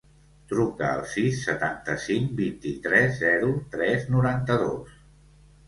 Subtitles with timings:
[0.53, 5.01] Truca al sis, setanta-cinc, vint-i-tres, zero, tres, noranta-dos.